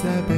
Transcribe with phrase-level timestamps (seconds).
[0.00, 0.37] 在